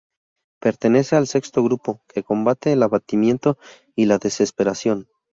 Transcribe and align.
Pertenece 0.59 1.15
al 1.15 1.27
sexto 1.27 1.63
grupo, 1.63 2.01
que 2.11 2.23
combate 2.23 2.71
el 2.73 2.81
abatimiento 2.81 3.59
y 3.95 4.05
la 4.07 4.17
desesperación. 4.17 5.07